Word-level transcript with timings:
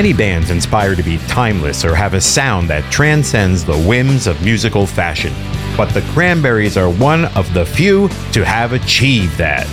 Many 0.00 0.14
bands 0.14 0.50
inspire 0.50 0.94
to 0.94 1.02
be 1.02 1.18
timeless 1.28 1.84
or 1.84 1.94
have 1.94 2.14
a 2.14 2.22
sound 2.22 2.70
that 2.70 2.90
transcends 2.90 3.66
the 3.66 3.76
whims 3.76 4.26
of 4.26 4.42
musical 4.42 4.86
fashion, 4.86 5.30
but 5.76 5.92
the 5.92 6.00
Cranberries 6.14 6.78
are 6.78 6.88
one 6.88 7.26
of 7.36 7.52
the 7.52 7.66
few 7.66 8.08
to 8.32 8.42
have 8.42 8.72
achieved 8.72 9.36
that. 9.36 9.66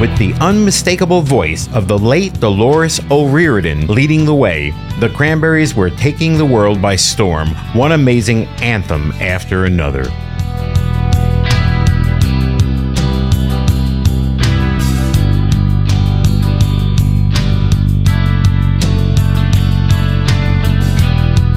With 0.00 0.18
the 0.18 0.34
unmistakable 0.40 1.22
voice 1.22 1.72
of 1.72 1.86
the 1.86 1.96
late 1.96 2.40
Dolores 2.40 3.00
O'Riordan 3.12 3.86
leading 3.86 4.24
the 4.24 4.34
way, 4.34 4.74
the 4.98 5.10
Cranberries 5.10 5.72
were 5.72 5.90
taking 5.90 6.36
the 6.36 6.44
world 6.44 6.82
by 6.82 6.96
storm, 6.96 7.50
one 7.74 7.92
amazing 7.92 8.46
anthem 8.60 9.12
after 9.20 9.66
another. 9.66 10.02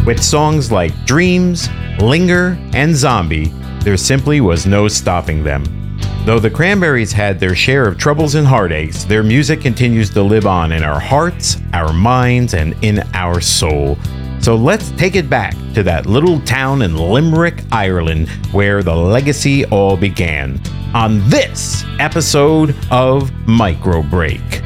With 0.05 0.21
songs 0.21 0.69
like 0.69 1.05
Dreams, 1.05 1.69
Linger, 1.99 2.57
and 2.73 2.93
Zombie, 2.93 3.53
there 3.83 3.95
simply 3.95 4.41
was 4.41 4.65
no 4.65 4.89
stopping 4.89 5.45
them. 5.45 5.63
Though 6.25 6.39
the 6.39 6.49
Cranberries 6.49 7.13
had 7.13 7.39
their 7.39 7.55
share 7.55 7.87
of 7.87 7.97
troubles 7.97 8.35
and 8.35 8.45
heartaches, 8.45 9.05
their 9.05 9.23
music 9.23 9.61
continues 9.61 10.09
to 10.09 10.21
live 10.21 10.45
on 10.45 10.73
in 10.73 10.83
our 10.83 10.99
hearts, 10.99 11.55
our 11.71 11.93
minds, 11.93 12.53
and 12.53 12.75
in 12.83 12.99
our 13.13 13.39
soul. 13.39 13.97
So 14.41 14.57
let's 14.57 14.91
take 14.91 15.15
it 15.15 15.29
back 15.29 15.55
to 15.73 15.83
that 15.83 16.05
little 16.05 16.41
town 16.41 16.81
in 16.81 16.97
Limerick, 16.97 17.63
Ireland, 17.71 18.27
where 18.51 18.83
the 18.83 18.93
legacy 18.93 19.63
all 19.67 19.95
began. 19.95 20.59
On 20.93 21.27
this 21.29 21.85
episode 21.99 22.75
of 22.91 23.31
Micro 23.47 24.03
Break. 24.03 24.62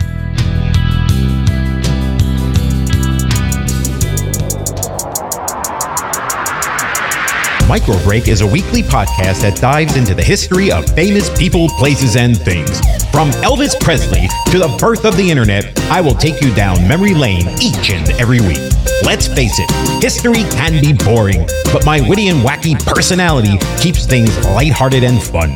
Micro 7.67 8.01
Break 8.03 8.29
is 8.29 8.39
a 8.39 8.47
weekly 8.47 8.81
podcast 8.81 9.41
that 9.41 9.57
dives 9.57 9.97
into 9.97 10.15
the 10.15 10.23
history 10.23 10.71
of 10.71 10.85
famous 10.95 11.29
people, 11.37 11.67
places, 11.77 12.15
and 12.15 12.37
things. 12.37 12.79
From 13.17 13.31
Elvis 13.41 13.73
Presley 13.79 14.27
to 14.51 14.59
the 14.59 14.77
birth 14.79 15.03
of 15.03 15.17
the 15.17 15.27
internet, 15.27 15.75
I 15.89 16.01
will 16.01 16.13
take 16.13 16.39
you 16.39 16.53
down 16.53 16.87
memory 16.87 17.15
lane 17.15 17.47
each 17.59 17.89
and 17.89 18.07
every 18.21 18.39
week. 18.41 18.59
Let's 19.01 19.25
face 19.25 19.57
it, 19.57 20.03
history 20.03 20.43
can 20.51 20.79
be 20.79 20.93
boring, 20.93 21.47
but 21.73 21.83
my 21.83 21.99
witty 22.07 22.27
and 22.27 22.45
wacky 22.45 22.77
personality 22.85 23.57
keeps 23.81 24.05
things 24.05 24.37
lighthearted 24.45 25.03
and 25.03 25.19
fun. 25.19 25.55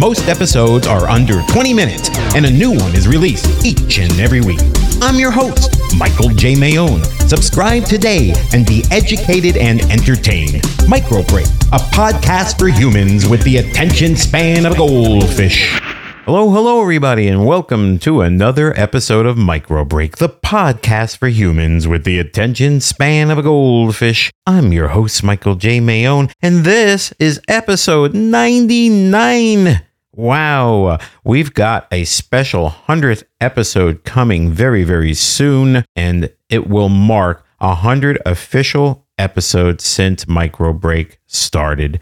Most 0.00 0.26
episodes 0.26 0.86
are 0.86 1.06
under 1.06 1.42
20 1.50 1.74
minutes, 1.74 2.08
and 2.34 2.46
a 2.46 2.50
new 2.50 2.70
one 2.70 2.96
is 2.96 3.06
released 3.06 3.62
each 3.62 3.98
and 3.98 4.18
every 4.18 4.40
week. 4.40 4.60
I'm 5.02 5.16
your 5.16 5.32
host, 5.32 5.76
Michael 5.98 6.30
J. 6.30 6.54
Mayone. 6.54 7.04
Subscribe 7.28 7.84
today 7.84 8.32
and 8.54 8.64
be 8.64 8.84
educated 8.90 9.58
and 9.58 9.82
entertained. 9.92 10.62
Micro 10.88 11.22
Break, 11.24 11.44
a 11.72 11.82
podcast 11.92 12.58
for 12.58 12.68
humans 12.68 13.28
with 13.28 13.42
the 13.42 13.58
attention 13.58 14.16
span 14.16 14.64
of 14.64 14.72
a 14.72 14.76
goldfish. 14.76 15.78
Hello, 16.24 16.50
hello, 16.50 16.80
everybody, 16.80 17.26
and 17.26 17.44
welcome 17.44 17.98
to 17.98 18.20
another 18.20 18.72
episode 18.78 19.26
of 19.26 19.36
Micro 19.36 19.84
Break, 19.84 20.18
the 20.18 20.28
podcast 20.28 21.16
for 21.16 21.26
humans 21.26 21.88
with 21.88 22.04
the 22.04 22.20
attention 22.20 22.80
span 22.80 23.28
of 23.32 23.38
a 23.38 23.42
goldfish. 23.42 24.30
I'm 24.46 24.72
your 24.72 24.88
host, 24.88 25.24
Michael 25.24 25.56
J. 25.56 25.80
Mayone, 25.80 26.32
and 26.40 26.64
this 26.64 27.12
is 27.18 27.40
episode 27.48 28.14
99. 28.14 29.82
Wow, 30.14 30.98
we've 31.24 31.54
got 31.54 31.88
a 31.90 32.04
special 32.04 32.70
100th 32.86 33.24
episode 33.40 34.04
coming 34.04 34.52
very, 34.52 34.84
very 34.84 35.14
soon, 35.14 35.84
and 35.96 36.32
it 36.48 36.68
will 36.68 36.88
mark 36.88 37.44
100 37.58 38.22
official 38.24 39.08
episodes 39.18 39.82
since 39.82 40.28
Micro 40.28 40.72
Break 40.72 41.18
started. 41.26 42.00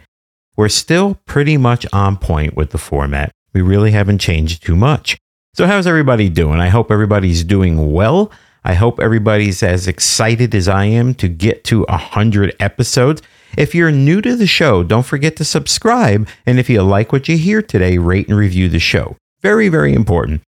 We're 0.59 0.69
still 0.69 1.15
pretty 1.25 1.57
much 1.57 1.87
on 1.91 2.19
point 2.19 2.55
with 2.55 2.71
the 2.73 2.79
format. 2.79 3.33
We 3.53 3.61
really 3.61 3.91
haven't 3.91 4.19
changed 4.19 4.65
too 4.65 4.77
much. 4.77 5.19
So, 5.55 5.67
how's 5.67 5.87
everybody 5.87 6.29
doing? 6.29 6.61
I 6.61 6.69
hope 6.69 6.91
everybody's 6.91 7.43
doing 7.45 7.93
well. 7.93 8.31
I 8.63 8.75
hope 8.75 9.01
everybody's 9.01 9.63
as 9.63 9.89
excited 9.89 10.55
as 10.55 10.69
I 10.69 10.85
am 10.85 11.15
to 11.15 11.29
get 11.29 11.65
to 11.65 11.85
100 11.85 12.55
episodes. 12.61 13.23
If 13.57 13.75
you're 13.75 13.91
new 13.91 14.21
to 14.21 14.37
the 14.37 14.47
show, 14.47 14.83
don't 14.83 15.07
forget 15.07 15.37
to 15.37 15.45
subscribe. 15.45 16.29
And 16.47 16.59
if 16.59 16.71
you 16.71 16.83
like 16.83 17.13
what 17.13 17.29
you 17.29 17.37
hear 17.37 17.63
today, 17.63 17.99
rate 17.99 18.29
and 18.29 18.37
review 18.37 18.69
the 18.69 18.79
show. 18.79 19.17
Very, 19.41 19.69
very 19.69 19.95
important. 19.95 20.43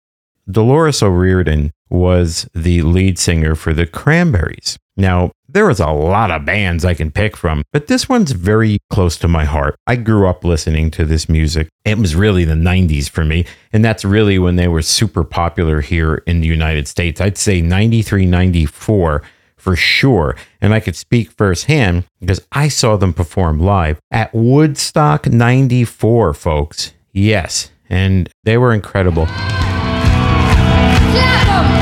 Dolores 0.51 1.03
O'Riordan 1.03 1.73
was 1.91 2.49
the 2.55 2.83
lead 2.83 3.19
singer 3.19 3.55
for 3.55 3.75
the 3.75 3.87
Cranberries. 3.87 4.79
Now, 4.97 5.31
there 5.49 5.67
was 5.67 5.81
a 5.81 5.91
lot 5.91 6.31
of 6.31 6.45
bands 6.45 6.85
I 6.85 6.95
can 6.95 7.11
pick 7.11 7.37
from, 7.37 7.63
but 7.73 7.87
this 7.87 8.09
one's 8.09 8.33
very 8.33 8.79
close 8.91 9.17
to 9.19 9.29
my 9.29 9.45
heart. 9.45 9.77
I 9.87 9.97
grew 9.97 10.27
up 10.27 10.45
listening 10.45 10.91
to 10.93 11.05
this 11.05 11.29
music. 11.29 11.69
It 11.85 11.99
was 11.99 12.17
really 12.17 12.45
the 12.45 12.55
90s 12.55 13.09
for 13.09 13.25
me, 13.25 13.47
and 13.73 13.85
that's 13.85 14.05
really 14.05 14.39
when 14.39 14.57
they 14.57 14.69
were 14.69 14.83
super 14.83 15.25
popular 15.25 15.81
here 15.81 16.23
in 16.27 16.41
the 16.41 16.47
United 16.47 16.89
States. 16.89 17.21
I'd 17.21 17.39
say 17.39 17.61
93, 17.61 18.27
94 18.27 19.23
for 19.57 19.77
sure. 19.77 20.37
And 20.61 20.75
I 20.75 20.81
could 20.81 20.97
speak 20.97 21.31
firsthand 21.33 22.05
because 22.21 22.47
I 22.53 22.69
saw 22.69 22.97
them 22.97 23.13
perform 23.13 23.59
live 23.59 23.99
at 24.11 24.35
Woodstock 24.35 25.27
94, 25.27 26.35
folks. 26.35 26.93
Yes, 27.13 27.71
and 27.89 28.29
they 28.45 28.57
were 28.57 28.73
incredible. 28.73 29.27
Oh 31.11 31.78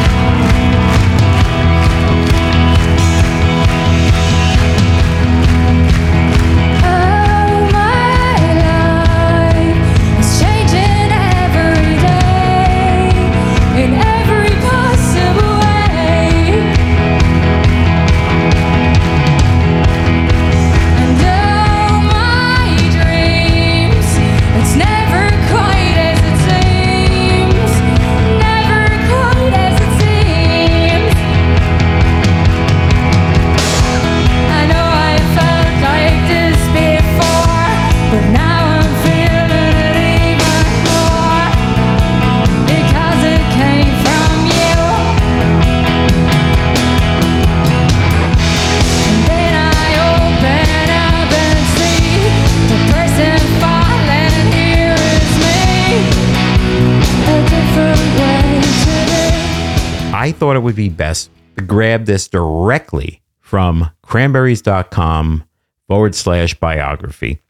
I 60.27 60.33
thought 60.33 60.57
it 60.57 60.63
would 60.65 60.75
be 60.75 60.89
best 60.89 61.31
to 61.57 61.63
grab 61.63 62.07
this 62.07 62.27
directly 62.27 63.23
from 63.39 63.93
cranberries.com 64.03 65.45
forward 65.87 66.17
slash 66.17 66.53
biography. 66.55 67.43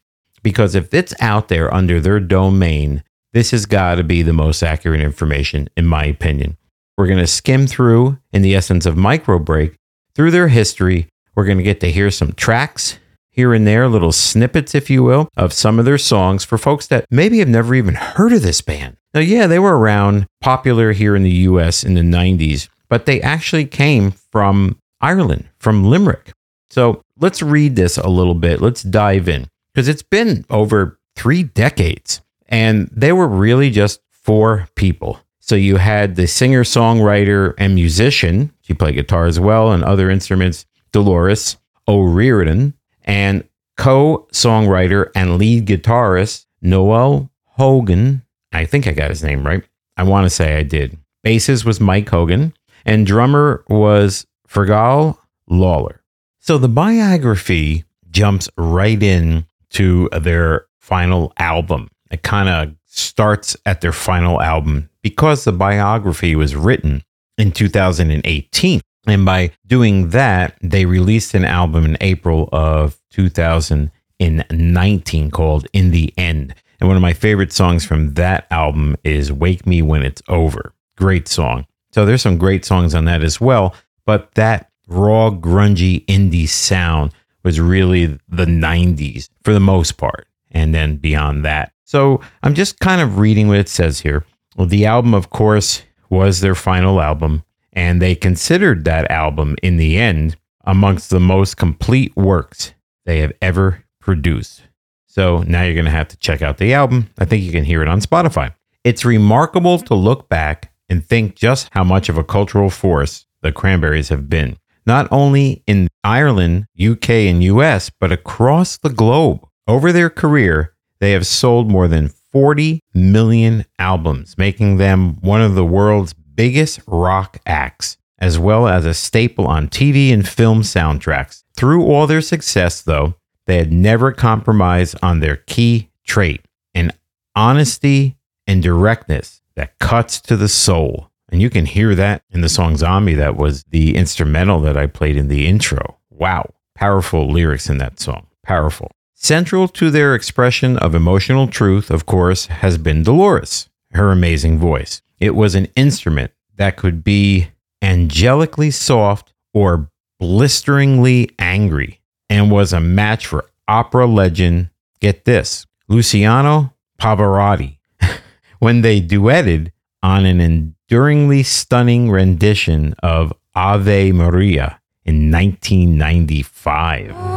Because 0.43 0.75
if 0.75 0.93
it's 0.93 1.11
out 1.19 1.47
there 1.47 1.73
under 1.73 1.99
their 1.99 2.19
domain, 2.19 3.03
this 3.33 3.49
has 3.49 3.65
got 3.65 3.95
to 3.95 4.03
be 4.03 4.21
the 4.21 4.31
most 4.31 4.61
accurate 4.61 5.01
information, 5.01 5.69
in 5.75 5.87
my 5.87 6.05
opinion. 6.05 6.55
We're 6.95 7.07
going 7.07 7.17
to 7.17 7.25
skim 7.25 7.65
through, 7.65 8.19
in 8.31 8.43
the 8.43 8.53
essence 8.53 8.85
of 8.85 8.95
micro 8.95 9.39
break, 9.39 9.73
through 10.13 10.29
their 10.29 10.49
history. 10.49 11.07
We're 11.33 11.45
going 11.45 11.57
to 11.57 11.63
get 11.63 11.79
to 11.79 11.91
hear 11.91 12.11
some 12.11 12.33
tracks 12.33 12.99
here 13.37 13.53
and 13.53 13.67
there, 13.67 13.87
little 13.87 14.11
snippets, 14.11 14.73
if 14.73 14.89
you 14.89 15.03
will, 15.03 15.29
of 15.37 15.53
some 15.53 15.77
of 15.77 15.85
their 15.85 15.99
songs 15.99 16.43
for 16.43 16.57
folks 16.57 16.87
that 16.87 17.05
maybe 17.11 17.37
have 17.37 17.47
never 17.47 17.75
even 17.75 17.93
heard 17.93 18.33
of 18.33 18.41
this 18.41 18.61
band. 18.61 18.97
Now, 19.13 19.19
yeah, 19.19 19.45
they 19.45 19.59
were 19.59 19.77
around 19.77 20.25
popular 20.41 20.91
here 20.91 21.15
in 21.15 21.21
the 21.21 21.29
US 21.29 21.83
in 21.83 21.93
the 21.93 22.01
90s, 22.01 22.67
but 22.89 23.05
they 23.05 23.21
actually 23.21 23.65
came 23.65 24.11
from 24.11 24.79
Ireland, 24.99 25.47
from 25.59 25.85
Limerick. 25.85 26.33
So 26.71 27.03
let's 27.19 27.43
read 27.43 27.75
this 27.75 27.97
a 27.99 28.09
little 28.09 28.33
bit. 28.33 28.59
Let's 28.59 28.81
dive 28.81 29.29
in 29.29 29.47
because 29.71 29.87
it's 29.87 30.03
been 30.03 30.43
over 30.49 30.99
three 31.15 31.43
decades 31.43 32.21
and 32.49 32.89
they 32.91 33.11
were 33.13 33.27
really 33.27 33.69
just 33.69 34.01
four 34.09 34.67
people. 34.73 35.19
So 35.39 35.55
you 35.55 35.77
had 35.77 36.15
the 36.15 36.27
singer, 36.27 36.63
songwriter, 36.63 37.53
and 37.59 37.75
musician. 37.75 38.51
She 38.61 38.73
played 38.73 38.95
guitar 38.95 39.27
as 39.27 39.39
well 39.39 39.71
and 39.71 39.83
other 39.83 40.09
instruments, 40.09 40.65
Dolores 40.91 41.57
O'Riordan, 41.87 42.73
and 43.07 43.43
co 43.77 44.27
songwriter 44.31 45.09
and 45.15 45.37
lead 45.37 45.65
guitarist, 45.65 46.45
Noel 46.61 47.31
Hogan. 47.45 48.21
I 48.51 48.65
think 48.65 48.85
I 48.85 48.91
got 48.91 49.09
his 49.09 49.23
name 49.23 49.45
right. 49.45 49.63
I 49.95 50.03
want 50.03 50.25
to 50.25 50.29
say 50.29 50.57
I 50.57 50.63
did. 50.63 50.97
Bassist 51.25 51.65
was 51.65 51.81
Mike 51.81 52.07
Hogan, 52.07 52.53
and 52.85 53.07
drummer 53.07 53.65
was 53.67 54.27
Fergal 54.47 55.17
Lawler. 55.49 56.01
So 56.39 56.57
the 56.57 56.69
biography 56.69 57.85
jumps 58.11 58.49
right 58.57 59.01
in 59.01 59.45
to 59.71 60.09
their 60.21 60.65
final 60.79 61.33
album. 61.37 61.89
It 62.11 62.23
kind 62.23 62.47
of 62.47 62.75
starts 62.85 63.57
at 63.65 63.81
their 63.81 63.91
final 63.91 64.41
album 64.41 64.89
because 65.01 65.43
the 65.43 65.51
biography 65.51 66.35
was 66.35 66.55
written 66.55 67.03
in 67.37 67.51
2018. 67.51 68.81
And 69.07 69.25
by 69.25 69.51
doing 69.65 70.09
that, 70.09 70.57
they 70.61 70.85
released 70.85 71.33
an 71.33 71.45
album 71.45 71.85
in 71.85 71.97
April 72.01 72.49
of 72.51 72.99
2019 73.11 75.31
called 75.31 75.65
In 75.71 75.91
the 75.91 76.13
End. 76.17 76.53
And 76.79 76.87
one 76.87 76.97
of 76.97 77.01
my 77.01 77.13
favorite 77.13 77.53
songs 77.53 77.85
from 77.85 78.13
that 78.15 78.45
album 78.51 78.97
is 79.03 79.31
Wake 79.31 79.65
Me 79.65 79.81
When 79.81 80.03
It's 80.03 80.21
Over. 80.27 80.73
Great 80.97 81.27
song. 81.27 81.65
So 81.91 82.05
there's 82.05 82.21
some 82.21 82.37
great 82.37 82.65
songs 82.65 82.93
on 82.93 83.05
that 83.05 83.23
as 83.23 83.41
well. 83.41 83.73
But 84.05 84.35
that 84.35 84.69
raw, 84.87 85.31
grungy 85.31 86.05
indie 86.05 86.47
sound 86.47 87.13
was 87.43 87.59
really 87.59 88.05
the 88.27 88.45
90s 88.45 89.29
for 89.43 89.53
the 89.53 89.59
most 89.59 89.97
part. 89.97 90.27
And 90.51 90.75
then 90.75 90.97
beyond 90.97 91.45
that. 91.45 91.71
So 91.85 92.21
I'm 92.43 92.53
just 92.53 92.79
kind 92.79 93.01
of 93.01 93.17
reading 93.19 93.47
what 93.47 93.59
it 93.59 93.69
says 93.69 94.01
here. 94.01 94.25
Well, 94.55 94.67
the 94.67 94.85
album, 94.85 95.13
of 95.13 95.29
course, 95.29 95.83
was 96.09 96.41
their 96.41 96.55
final 96.55 97.01
album. 97.01 97.43
And 97.77 98.01
they 98.01 98.15
considered 98.15 98.85
that 98.85 99.11
album 99.11 99.55
in 99.61 99.77
the 99.77 99.99
end 99.99 100.35
amongst 100.65 101.11
the 101.11 101.19
most 101.19 101.57
complete 101.57 102.11
works 102.17 102.73
they 103.05 103.19
have 103.19 103.33
ever 103.39 103.85
produced. 104.01 104.63
So 105.05 105.43
now 105.43 105.61
you're 105.61 105.75
going 105.75 105.85
to 105.85 105.91
have 105.91 106.07
to 106.07 106.17
check 106.17 106.41
out 106.41 106.57
the 106.57 106.73
album. 106.73 107.11
I 107.19 107.25
think 107.25 107.43
you 107.43 107.51
can 107.51 107.63
hear 107.63 107.83
it 107.83 107.87
on 107.87 108.01
Spotify. 108.01 108.55
It's 108.83 109.05
remarkable 109.05 109.77
to 109.77 109.93
look 109.93 110.27
back 110.27 110.73
and 110.89 111.05
think 111.05 111.35
just 111.35 111.69
how 111.71 111.83
much 111.83 112.09
of 112.09 112.17
a 112.17 112.23
cultural 112.23 112.71
force 112.71 113.27
the 113.43 113.51
Cranberries 113.51 114.09
have 114.09 114.27
been, 114.27 114.57
not 114.87 115.07
only 115.11 115.61
in 115.67 115.87
Ireland, 116.03 116.65
UK, 116.83 117.11
and 117.11 117.43
US, 117.43 117.91
but 117.91 118.11
across 118.11 118.77
the 118.77 118.89
globe. 118.89 119.47
Over 119.67 119.91
their 119.91 120.09
career, 120.09 120.73
they 120.99 121.11
have 121.11 121.27
sold 121.27 121.69
more 121.69 121.87
than 121.87 122.09
40 122.31 122.79
million 122.95 123.65
albums, 123.77 124.35
making 124.35 124.77
them 124.77 125.21
one 125.21 125.41
of 125.41 125.53
the 125.53 125.65
world's 125.65 126.13
biggest 126.37 126.79
rock 126.87 127.39
acts, 127.45 127.97
as 128.19 128.39
well 128.39 128.69
as 128.69 128.85
a 128.85 128.93
staple 128.93 129.45
on 129.45 129.67
TV 129.67 130.13
and 130.13 130.25
film 130.25 130.61
soundtracks. 130.61 131.43
Through 131.57 131.83
all 131.83 132.07
their 132.07 132.21
success, 132.21 132.81
though, 132.81 133.15
they 133.47 133.57
had 133.57 133.73
never 133.73 134.13
compromised 134.13 134.95
on 135.01 135.19
their 135.19 135.35
key 135.35 135.89
trait 136.05 136.41
an 136.73 136.93
honesty 137.35 138.15
and 138.45 138.63
directness 138.63 139.41
that 139.55 139.77
cuts 139.79 140.21
to 140.21 140.37
the 140.37 140.47
soul. 140.47 141.09
And 141.29 141.41
you 141.41 141.49
can 141.49 141.65
hear 141.65 141.95
that 141.95 142.23
in 142.31 142.41
the 142.41 142.49
song 142.49 142.77
Zombie, 142.77 143.15
that 143.15 143.35
was 143.35 143.63
the 143.69 143.95
instrumental 143.97 144.61
that 144.61 144.77
I 144.77 144.87
played 144.87 145.17
in 145.17 145.27
the 145.27 145.47
intro. 145.47 145.97
Wow. 146.09 146.53
Powerful 146.75 147.27
lyrics 147.29 147.69
in 147.69 147.79
that 147.79 147.99
song. 147.99 148.27
Powerful. 148.43 148.91
Central 149.15 149.67
to 149.69 149.89
their 149.89 150.13
expression 150.13 150.77
of 150.77 150.93
emotional 150.93 151.47
truth, 151.47 151.89
of 151.89 152.05
course, 152.05 152.45
has 152.45 152.77
been 152.77 153.01
Dolores, 153.01 153.67
her 153.93 154.11
amazing 154.11 154.59
voice. 154.59 155.01
It 155.19 155.35
was 155.35 155.55
an 155.55 155.67
instrument 155.75 156.31
that 156.55 156.77
could 156.77 157.03
be 157.03 157.49
angelically 157.81 158.71
soft 158.71 159.33
or 159.53 159.89
blisteringly 160.19 161.31
angry 161.39 162.01
and 162.29 162.51
was 162.51 162.73
a 162.73 162.79
match 162.79 163.25
for 163.25 163.45
opera 163.67 164.05
legend, 164.05 164.69
get 164.99 165.25
this, 165.25 165.65
Luciano 165.87 166.73
Pavarotti, 166.99 167.77
when 168.59 168.81
they 168.81 169.01
duetted 169.01 169.71
on 170.03 170.25
an 170.25 170.39
enduringly 170.39 171.43
stunning 171.43 172.09
rendition 172.09 172.93
of 173.01 173.33
Ave 173.55 174.11
Maria 174.11 174.79
in 175.05 175.31
1995. 175.31 177.36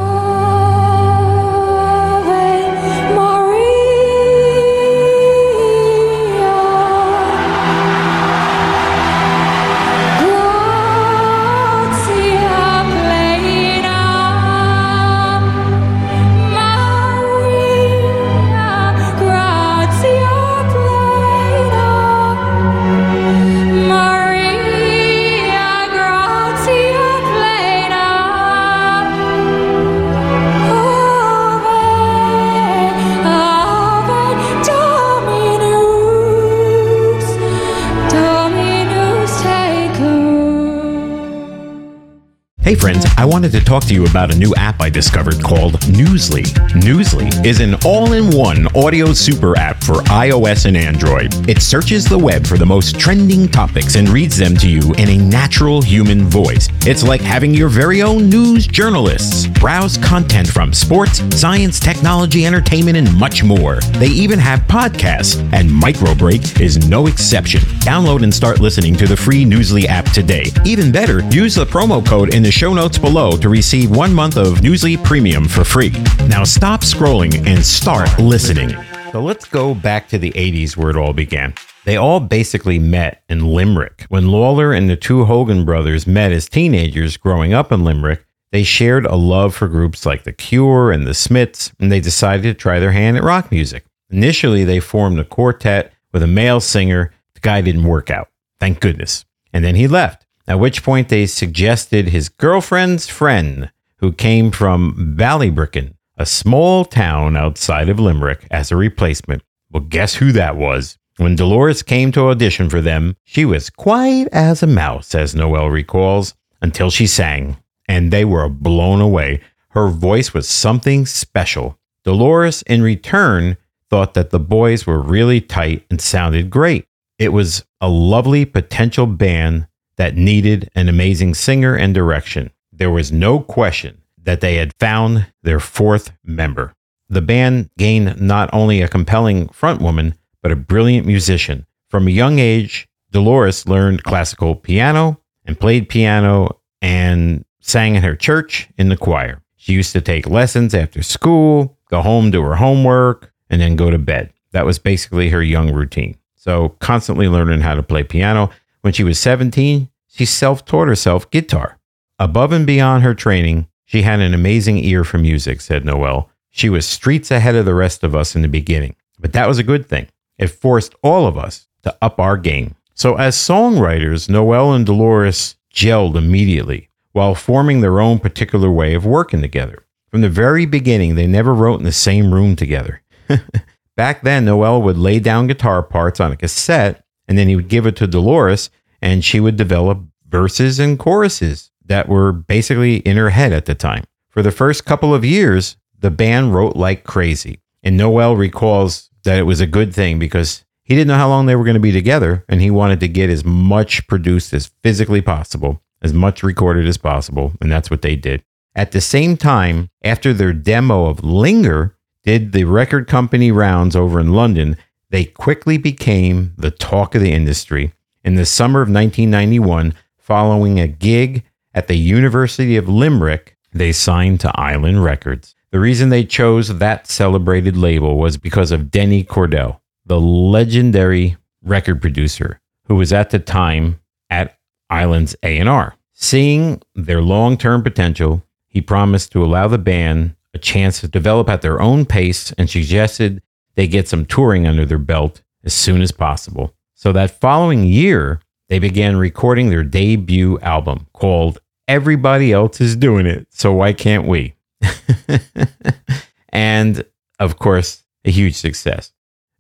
Friends, 42.81 43.05
I 43.19 43.27
wanted 43.27 43.53
to 43.53 43.61
talk 43.61 43.85
to 43.85 43.94
you 43.94 44.06
about 44.06 44.32
a 44.32 44.38
new 44.38 44.55
app 44.55 44.81
I 44.81 44.88
discovered 44.88 45.43
called 45.43 45.75
Newsly. 45.81 46.44
Newsly 46.81 47.44
is 47.44 47.61
an 47.61 47.75
all 47.85 48.15
in 48.15 48.35
one 48.35 48.69
audio 48.75 49.12
super 49.12 49.56
app 49.59 49.85
for 49.85 49.97
iOS 50.05 50.65
and 50.65 50.77
Android. 50.79 51.29
It 51.47 51.61
searches 51.61 52.06
the 52.06 52.17
web 52.17 52.47
for 52.47 52.56
the 52.56 52.65
most 52.65 52.99
trending 52.99 53.49
topics 53.49 53.97
and 53.97 54.09
reads 54.09 54.38
them 54.38 54.56
to 54.56 54.69
you 54.69 54.94
in 54.94 55.11
a 55.11 55.19
natural 55.19 55.82
human 55.82 56.25
voice. 56.25 56.69
It's 56.87 57.03
like 57.03 57.21
having 57.21 57.53
your 57.53 57.69
very 57.69 58.00
own 58.00 58.31
news 58.31 58.67
journalists. 58.67 59.47
Browse 59.47 59.99
content 59.99 60.49
from 60.49 60.73
sports, 60.73 61.19
science, 61.38 61.81
technology, 61.81 62.47
entertainment, 62.47 62.97
and 62.97 63.15
much 63.19 63.44
more. 63.44 63.81
They 63.99 64.09
even 64.09 64.38
have 64.38 64.61
podcasts, 64.61 65.38
and 65.52 65.69
Microbreak 65.69 66.59
is 66.62 66.88
no 66.88 67.09
exception. 67.09 67.61
Download 67.81 68.23
and 68.23 68.33
start 68.33 68.59
listening 68.59 68.95
to 68.97 69.07
the 69.07 69.16
free 69.16 69.45
Newsly 69.45 69.85
app 69.85 70.07
today. 70.12 70.45
Even 70.64 70.90
better, 70.90 71.23
use 71.28 71.55
the 71.55 71.66
promo 71.66 72.05
code 72.05 72.35
in 72.35 72.43
the 72.43 72.50
show 72.50 72.70
notes 72.75 72.99
below 72.99 73.33
to 73.37 73.49
receive 73.49 73.91
one 73.91 74.12
month 74.12 74.37
of 74.37 74.59
Newsly 74.59 75.03
Premium 75.05 75.47
for 75.47 75.65
free. 75.65 75.91
Now 76.29 76.45
stop 76.45 76.81
scrolling 76.81 77.47
and 77.47 77.65
start 77.65 78.19
listening. 78.19 78.71
So 79.12 79.21
let's 79.21 79.45
go 79.45 79.75
back 79.75 80.09
to 80.09 80.19
the 80.19 80.31
80s 80.33 80.77
where 80.77 80.91
it 80.91 80.97
all 80.97 81.12
began. 81.12 81.55
They 81.85 81.97
all 81.97 82.21
basically 82.21 82.79
met 82.79 83.23
in 83.29 83.47
Limerick. 83.47 84.07
When 84.09 84.29
Lawler 84.29 84.73
and 84.73 84.89
the 84.89 84.97
two 84.97 85.25
Hogan 85.25 85.65
brothers 85.65 86.07
met 86.07 86.33
as 86.33 86.49
teenagers 86.49 87.17
growing 87.17 87.53
up 87.53 87.73
in 87.73 87.85
Limerick, 87.85 88.25
they 88.53 88.62
shared 88.62 89.07
a 89.07 89.17
love 89.17 89.55
for 89.55 89.69
groups 89.69 90.05
like 90.05 90.25
The 90.25 90.33
Cure 90.33 90.91
and 90.91 91.07
The 91.07 91.15
Smiths, 91.15 91.73
and 91.79 91.91
they 91.91 92.00
decided 92.00 92.43
to 92.43 92.55
try 92.55 92.79
their 92.79 92.93
hand 92.93 93.17
at 93.17 93.23
rock 93.23 93.50
music. 93.50 93.85
Initially, 94.11 94.65
they 94.65 94.81
formed 94.81 95.19
a 95.19 95.25
quartet 95.25 95.93
with 96.12 96.23
a 96.23 96.27
male 96.27 96.61
singer. 96.61 97.12
The 97.35 97.41
guy 97.41 97.61
didn't 97.61 97.85
work 97.85 98.11
out. 98.11 98.29
Thank 98.59 98.81
goodness. 98.81 99.25
And 99.53 99.65
then 99.65 99.77
he 99.77 99.89
left, 99.89 100.27
at 100.50 100.59
which 100.59 100.83
point 100.83 101.09
they 101.11 101.26
suggested 101.26 102.09
his 102.09 102.28
girlfriend's 102.28 103.09
friend, 103.09 103.71
who 103.99 104.11
came 104.11 104.50
from 104.50 105.14
Ballybricken, 105.16 105.95
a 106.19 106.26
small 106.26 106.85
town 106.85 107.37
outside 107.37 107.88
of 107.88 108.00
Limerick, 108.00 108.49
as 108.50 108.73
a 108.73 108.76
replacement. 108.76 109.45
Well, 109.71 109.85
guess 109.85 110.16
who 110.16 110.33
that 110.33 110.57
was? 110.57 110.99
When 111.19 111.37
Dolores 111.37 111.85
came 111.85 112.11
to 112.11 112.30
audition 112.30 112.69
for 112.69 112.80
them, 112.80 113.14
she 113.23 113.45
was 113.45 113.71
quiet 113.71 114.26
as 114.33 114.61
a 114.61 114.66
mouse, 114.66 115.14
as 115.14 115.37
Noel 115.37 115.69
recalls, 115.71 116.35
until 116.61 116.90
she 116.90 117.07
sang, 117.07 117.57
and 117.87 118.12
they 118.12 118.25
were 118.25 118.49
blown 118.49 119.00
away. 119.00 119.42
Her 119.69 119.87
voice 119.87 120.35
was 120.35 120.49
something 120.49 121.07
special. 121.07 121.78
Dolores, 122.02 122.62
in 122.62 122.83
return, 122.83 123.57
thought 123.88 124.14
that 124.14 124.30
the 124.30 124.40
boys 124.40 124.85
were 124.85 125.00
really 125.00 125.40
tight 125.40 125.87
and 125.90 126.00
sounded 126.00 126.50
great. 126.50 126.88
It 127.21 127.28
was 127.28 127.64
a 127.80 127.88
lovely 127.88 128.45
potential 128.45 129.07
band 129.07 129.69
that 130.00 130.16
needed 130.16 130.71
an 130.75 130.88
amazing 130.88 131.35
singer 131.35 131.76
and 131.76 131.92
direction. 131.92 132.50
There 132.73 132.90
was 132.90 133.12
no 133.12 133.38
question 133.38 134.00
that 134.23 134.40
they 134.40 134.54
had 134.54 134.73
found 134.80 135.26
their 135.42 135.61
fourth 135.61 136.12
member. 136.25 136.73
The 137.11 137.21
band 137.21 137.69
gained 137.76 138.19
not 138.19 138.49
only 138.50 138.80
a 138.80 138.88
compelling 138.88 139.49
frontwoman, 139.49 140.14
but 140.42 140.52
a 140.52 140.57
brilliant 140.57 141.07
musician. 141.07 141.66
From 141.90 142.09
a 142.09 142.12
young 142.12 142.38
age, 142.38 142.88
Dolores 143.11 143.69
learned 143.69 144.02
classical 144.02 144.54
piano 144.54 145.21
and 145.45 145.61
played 145.61 145.90
piano 145.90 146.59
and 146.80 147.45
sang 147.61 147.95
in 147.95 148.02
her 148.02 148.16
church 148.16 148.71
in 148.78 148.88
the 148.88 148.97
choir. 148.97 149.42
She 149.59 149.75
used 149.75 149.92
to 149.92 150.00
take 150.00 150.26
lessons 150.26 150.75
after 150.75 151.02
school, 151.02 151.76
go 151.90 152.00
home, 152.00 152.30
do 152.30 152.40
her 152.40 152.57
homework, 152.57 153.35
and 153.50 153.61
then 153.61 153.76
go 153.76 153.90
to 153.90 153.99
bed. 153.99 154.33
That 154.52 154.64
was 154.64 154.78
basically 154.78 155.28
her 155.28 155.42
young 155.42 155.75
routine. 155.75 156.16
So, 156.37 156.71
constantly 156.78 157.28
learning 157.28 157.61
how 157.61 157.75
to 157.75 157.83
play 157.83 158.02
piano. 158.02 158.49
When 158.83 158.93
she 158.93 159.05
was 159.05 159.19
17, 159.19 159.89
she 160.09 160.25
self 160.25 160.65
taught 160.65 160.89
herself 160.89 161.31
guitar. 161.31 161.79
Above 162.19 162.53
and 162.53 162.67
beyond 162.67 163.03
her 163.03 163.15
training, 163.15 163.69
she 163.85 164.03
had 164.03 164.21
an 164.21 164.35
amazing 164.35 164.79
ear 164.79 165.05
for 165.05 165.19
music, 165.19 165.61
said 165.61 165.85
Noel. 165.85 166.31
She 166.51 166.69
was 166.69 166.87
streets 166.87 167.31
ahead 167.31 167.55
of 167.55 167.65
the 167.65 167.75
rest 167.75 168.03
of 168.03 168.15
us 168.15 168.35
in 168.35 168.43
the 168.43 168.49
beginning, 168.49 168.97
but 169.19 169.33
that 169.33 169.49
was 169.49 169.59
a 169.59 169.65
good 169.65 169.89
thing. 169.89 170.09
It 170.39 170.49
forced 170.49 170.95
all 171.03 171.27
of 171.27 171.37
us 171.39 171.67
to 171.83 171.97
up 172.03 172.19
our 172.19 172.37
game. 172.37 172.75
So, 172.95 173.17
as 173.17 173.37
songwriters, 173.37 174.29
Noel 174.29 174.73
and 174.73 174.85
Dolores 174.85 175.57
gelled 175.73 176.17
immediately 176.17 176.89
while 177.13 177.35
forming 177.35 177.81
their 177.81 178.01
own 178.01 178.19
particular 178.19 178.71
way 178.71 178.95
of 178.95 179.07
working 179.07 179.41
together. 179.41 179.85
From 180.11 180.21
the 180.21 180.29
very 180.29 180.67
beginning, 180.67 181.15
they 181.15 181.27
never 181.27 181.55
wrote 181.55 181.79
in 181.79 181.85
the 181.85 181.93
same 181.93 182.35
room 182.35 182.57
together. 182.57 183.03
Back 183.97 184.23
then, 184.23 184.45
Noel 184.45 184.83
would 184.83 184.99
lay 184.99 185.21
down 185.21 185.47
guitar 185.47 185.83
parts 185.83 186.21
on 186.21 186.33
a 186.33 186.37
cassette 186.37 187.05
and 187.31 187.39
then 187.39 187.49
he 187.49 187.55
would 187.55 187.69
give 187.69 187.87
it 187.87 187.95
to 187.97 188.09
Dolores 188.09 188.71
and 189.01 189.25
she 189.25 189.39
would 189.39 189.57
develop 189.57 190.01
verses 190.29 190.81
and 190.81 190.99
choruses 190.99 191.71
that 191.87 192.09
were 192.09 192.33
basically 192.33 192.97
in 192.97 193.17
her 193.17 193.31
head 193.31 193.53
at 193.53 193.67
the 193.67 193.75
time. 193.75 194.05
For 194.29 194.43
the 194.43 194.51
first 194.51 194.85
couple 194.85 195.15
of 195.15 195.25
years, 195.25 195.77
the 195.99 196.11
band 196.11 196.55
wrote 196.55 196.77
like 196.77 197.05
crazy. 197.05 197.61
And 197.83 197.97
Noel 197.97 198.37
recalls 198.37 199.11
that 199.23 199.39
it 199.39 199.45
was 199.45 199.61
a 199.61 199.67
good 199.67 199.95
thing 199.95 200.19
because 200.19 200.65
he 200.83 200.95
didn't 200.95 201.07
know 201.07 201.17
how 201.17 201.29
long 201.29 201.47
they 201.47 201.55
were 201.55 201.65
going 201.65 201.75
to 201.75 201.81
be 201.81 201.93
together 201.93 202.45
and 202.49 202.61
he 202.61 202.71
wanted 202.71 202.99
to 203.01 203.09
get 203.09 203.31
as 203.31 203.45
much 203.45 204.07
produced 204.09 204.53
as 204.53 204.73
physically 204.83 205.23
possible, 205.23 205.81
as 206.03 206.13
much 206.13 206.43
recorded 206.43 206.89
as 206.89 206.99
possible. 206.99 207.53
And 207.61 207.71
that's 207.71 207.91
what 207.91 208.03
they 208.03 208.17
did. 208.17 208.43
At 208.75 208.91
the 208.91 209.01
same 209.01 209.37
time, 209.37 209.89
after 210.03 210.33
their 210.33 210.53
demo 210.53 211.07
of 211.07 211.23
Linger 211.23 211.97
did 212.25 212.53
the 212.53 212.65
record 212.65 213.07
company 213.07 213.53
rounds 213.53 213.95
over 213.95 214.19
in 214.19 214.33
London, 214.33 214.77
they 215.11 215.25
quickly 215.25 215.76
became 215.76 216.55
the 216.57 216.71
talk 216.71 217.14
of 217.14 217.23
the 217.23 217.33
industry. 217.33 217.93
In 218.25 218.37
the 218.37 218.47
summer 218.47 218.81
of 218.81 218.88
1991, 218.88 219.95
following 220.19 220.79
a 220.79 220.88
gig 220.88 221.45
at 221.75 221.88
the 221.88 221.97
University 221.97 222.76
of 222.76 222.88
Limerick, 222.88 223.57
they 223.73 223.93
signed 223.93 224.40
to 224.40 224.61
Island 224.61 225.05
Records. 225.05 225.55
The 225.71 225.81
reason 225.81 226.09
they 226.09 226.25
chose 226.25 226.79
that 226.79 227.07
celebrated 227.07 227.76
label 227.76 228.19
was 228.19 228.37
because 228.37 228.73
of 228.73 228.90
Denny 228.90 229.23
Cordell, 229.23 229.81
the 230.05 230.21
legendary 230.21 231.37
record 231.62 232.00
producer 232.00 232.61
who 232.87 232.97
was 232.97 233.12
at 233.12 233.31
the 233.31 233.38
time 233.38 234.00
at 234.31 234.59
Island's 234.88 235.37
A&R. 235.45 235.95
Seeing 236.12 236.83
their 236.97 237.23
long-term 237.23 237.83
potential, 237.83 238.43
he 238.67 238.81
promised 238.81 239.31
to 239.33 239.45
allow 239.45 239.69
the 239.69 239.79
band 239.79 240.35
a 240.52 240.59
chance 240.59 241.00
to 241.00 241.09
develop 241.09 241.49
at 241.49 241.62
their 241.62 241.81
own 241.81 242.05
pace 242.05 242.52
and 242.59 242.69
suggested 242.69 243.43
they 243.81 243.89
get 243.89 244.07
some 244.07 244.27
touring 244.27 244.67
under 244.67 244.85
their 244.85 244.99
belt 244.99 245.41
as 245.65 245.73
soon 245.73 246.03
as 246.03 246.13
possible. 246.13 246.75
So 246.93 247.13
that 247.13 247.41
following 247.41 247.85
year, 247.85 248.43
they 248.69 248.79
began 248.79 249.17
recording 249.17 249.71
their 249.71 249.85
debut 249.85 250.59
album 250.59 251.07
called 251.15 251.61
Everybody 251.89 252.53
Else 252.53 252.79
Is 252.83 252.95
Doing 252.95 253.25
It, 253.25 253.47
So 253.49 253.73
Why 253.73 253.95
Can't 253.95 254.29
We? 254.29 254.55
and 256.51 257.03
of 257.39 257.59
course, 257.59 258.03
a 258.27 258.31
huge 258.31 258.55
success. 258.55 259.13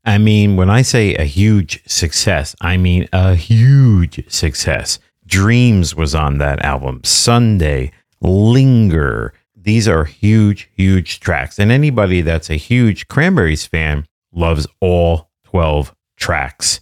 I 0.04 0.18
mean, 0.18 0.56
when 0.56 0.68
I 0.68 0.82
say 0.82 1.14
a 1.14 1.24
huge 1.24 1.82
success, 1.88 2.54
I 2.60 2.76
mean 2.76 3.08
a 3.14 3.34
huge 3.34 4.30
success. 4.30 4.98
Dreams 5.24 5.94
was 5.94 6.14
on 6.14 6.36
that 6.36 6.62
album, 6.62 7.00
Sunday, 7.04 7.90
Linger. 8.20 9.32
These 9.56 9.88
are 9.88 10.04
huge, 10.04 10.70
huge 10.76 11.20
tracks. 11.20 11.58
And 11.58 11.72
anybody 11.72 12.20
that's 12.20 12.50
a 12.50 12.56
huge 12.56 13.08
Cranberries 13.08 13.66
fan 13.66 14.04
loves 14.32 14.66
all 14.80 15.30
12 15.44 15.94
tracks. 16.16 16.80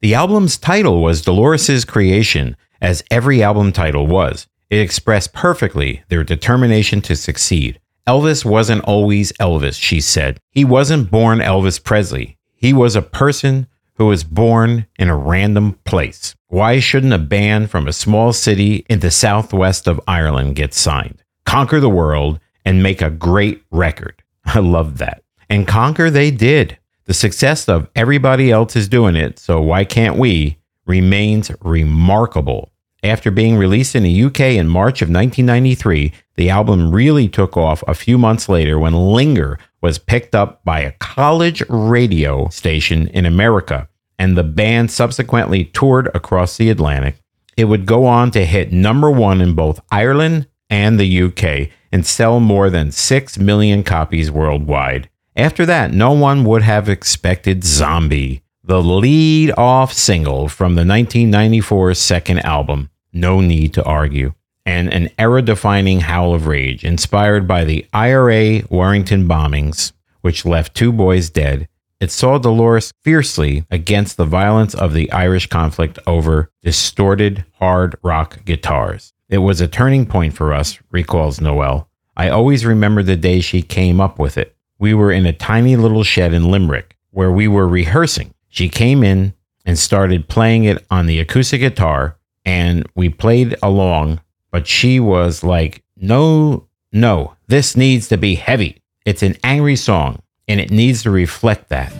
The 0.00 0.14
album's 0.14 0.58
title 0.58 1.02
was 1.02 1.22
Dolores's 1.22 1.84
Creation, 1.84 2.56
as 2.80 3.02
every 3.10 3.42
album 3.42 3.72
title 3.72 4.06
was. 4.06 4.46
It 4.70 4.80
expressed 4.80 5.32
perfectly 5.32 6.02
their 6.08 6.24
determination 6.24 7.00
to 7.02 7.16
succeed. 7.16 7.80
Elvis 8.06 8.44
wasn't 8.44 8.84
always 8.84 9.32
Elvis, 9.32 9.80
she 9.80 10.00
said. 10.00 10.38
He 10.50 10.64
wasn't 10.64 11.10
born 11.10 11.38
Elvis 11.38 11.82
Presley. 11.82 12.36
He 12.54 12.72
was 12.72 12.94
a 12.94 13.02
person 13.02 13.66
who 13.94 14.06
was 14.06 14.24
born 14.24 14.86
in 14.98 15.08
a 15.08 15.16
random 15.16 15.78
place. 15.84 16.34
Why 16.48 16.78
shouldn't 16.78 17.12
a 17.12 17.18
band 17.18 17.70
from 17.70 17.88
a 17.88 17.92
small 17.92 18.32
city 18.32 18.86
in 18.88 19.00
the 19.00 19.10
southwest 19.10 19.88
of 19.88 20.00
Ireland 20.06 20.56
get 20.56 20.74
signed, 20.74 21.22
conquer 21.44 21.80
the 21.80 21.90
world, 21.90 22.38
and 22.64 22.82
make 22.82 23.02
a 23.02 23.10
great 23.10 23.62
record? 23.70 24.22
I 24.44 24.60
love 24.60 24.98
that. 24.98 25.22
And 25.48 25.66
conquer 25.66 26.10
they 26.10 26.30
did. 26.30 26.78
The 27.06 27.14
success 27.14 27.68
of 27.68 27.88
everybody 27.94 28.50
else 28.50 28.74
is 28.74 28.88
doing 28.88 29.14
it, 29.14 29.38
so 29.38 29.60
why 29.60 29.84
can't 29.84 30.16
we? 30.16 30.58
remains 30.86 31.50
remarkable. 31.62 32.70
After 33.02 33.30
being 33.30 33.56
released 33.56 33.94
in 33.94 34.02
the 34.02 34.24
UK 34.24 34.40
in 34.40 34.68
March 34.68 35.02
of 35.02 35.08
1993, 35.08 36.12
the 36.36 36.50
album 36.50 36.92
really 36.92 37.28
took 37.28 37.56
off 37.56 37.84
a 37.86 37.94
few 37.94 38.18
months 38.18 38.48
later 38.48 38.78
when 38.78 38.94
Linger 38.94 39.58
was 39.80 39.98
picked 39.98 40.34
up 40.34 40.64
by 40.64 40.80
a 40.80 40.92
college 40.92 41.62
radio 41.68 42.48
station 42.48 43.08
in 43.08 43.26
America, 43.26 43.88
and 44.18 44.36
the 44.36 44.44
band 44.44 44.90
subsequently 44.90 45.64
toured 45.64 46.08
across 46.14 46.56
the 46.56 46.70
Atlantic. 46.70 47.16
It 47.56 47.64
would 47.66 47.86
go 47.86 48.06
on 48.06 48.30
to 48.32 48.44
hit 48.44 48.72
number 48.72 49.10
one 49.10 49.40
in 49.40 49.54
both 49.54 49.80
Ireland 49.90 50.48
and 50.68 50.98
the 50.98 51.22
UK 51.22 51.70
and 51.92 52.04
sell 52.04 52.40
more 52.40 52.70
than 52.70 52.90
6 52.90 53.38
million 53.38 53.82
copies 53.82 54.30
worldwide. 54.30 55.08
After 55.36 55.66
that, 55.66 55.92
no 55.92 56.12
one 56.12 56.44
would 56.44 56.62
have 56.62 56.88
expected 56.88 57.62
Zombie, 57.62 58.42
the 58.64 58.82
lead 58.82 59.52
off 59.58 59.92
single 59.92 60.48
from 60.48 60.76
the 60.76 60.86
1994 60.86 61.92
second 61.92 62.38
album, 62.38 62.88
No 63.12 63.42
Need 63.42 63.74
to 63.74 63.84
Argue, 63.84 64.32
and 64.64 64.90
an 64.90 65.10
era 65.18 65.42
defining 65.42 66.00
howl 66.00 66.32
of 66.32 66.46
rage 66.46 66.84
inspired 66.84 67.46
by 67.46 67.64
the 67.64 67.84
IRA 67.92 68.62
Warrington 68.70 69.28
bombings, 69.28 69.92
which 70.22 70.46
left 70.46 70.74
two 70.74 70.90
boys 70.90 71.28
dead. 71.28 71.68
It 72.00 72.10
saw 72.10 72.38
Dolores 72.38 72.90
fiercely 73.04 73.66
against 73.70 74.16
the 74.16 74.24
violence 74.24 74.74
of 74.74 74.94
the 74.94 75.12
Irish 75.12 75.48
conflict 75.48 75.98
over 76.06 76.50
distorted 76.62 77.44
hard 77.58 77.96
rock 78.02 78.42
guitars. 78.46 79.12
It 79.28 79.38
was 79.38 79.60
a 79.60 79.68
turning 79.68 80.06
point 80.06 80.32
for 80.32 80.54
us, 80.54 80.78
recalls 80.90 81.42
Noel. 81.42 81.90
I 82.16 82.30
always 82.30 82.64
remember 82.64 83.02
the 83.02 83.16
day 83.16 83.40
she 83.40 83.60
came 83.60 84.00
up 84.00 84.18
with 84.18 84.38
it. 84.38 84.55
We 84.78 84.94
were 84.94 85.10
in 85.10 85.26
a 85.26 85.32
tiny 85.32 85.76
little 85.76 86.04
shed 86.04 86.34
in 86.34 86.50
Limerick 86.50 86.96
where 87.10 87.32
we 87.32 87.48
were 87.48 87.66
rehearsing. 87.66 88.34
She 88.48 88.68
came 88.68 89.02
in 89.02 89.32
and 89.64 89.78
started 89.78 90.28
playing 90.28 90.64
it 90.64 90.84
on 90.90 91.06
the 91.06 91.18
acoustic 91.18 91.60
guitar, 91.60 92.16
and 92.44 92.86
we 92.94 93.08
played 93.08 93.56
along, 93.62 94.20
but 94.50 94.66
she 94.66 95.00
was 95.00 95.42
like, 95.42 95.82
No, 95.96 96.68
no, 96.92 97.36
this 97.48 97.76
needs 97.76 98.08
to 98.08 98.16
be 98.16 98.34
heavy. 98.34 98.82
It's 99.04 99.22
an 99.22 99.36
angry 99.42 99.76
song, 99.76 100.20
and 100.46 100.60
it 100.60 100.70
needs 100.70 101.02
to 101.04 101.10
reflect 101.10 101.68
that. 101.70 101.92